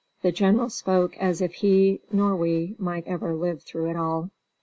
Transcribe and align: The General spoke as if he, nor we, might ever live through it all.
The 0.23 0.31
General 0.31 0.71
spoke 0.71 1.15
as 1.19 1.41
if 1.41 1.53
he, 1.53 2.01
nor 2.11 2.35
we, 2.35 2.75
might 2.79 3.05
ever 3.05 3.35
live 3.35 3.61
through 3.61 3.91
it 3.91 3.95
all. 3.95 4.31